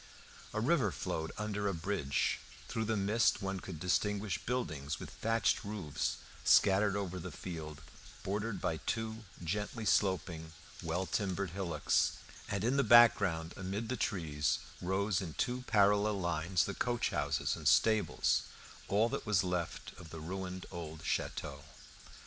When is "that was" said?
19.07-19.43